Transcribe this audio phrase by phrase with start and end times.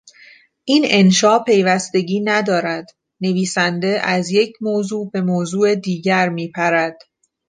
[0.63, 2.85] این انشا پیوستگی ندارد;
[3.21, 6.97] نویسنده از یک موضوع به موضوع دیگر میپرد.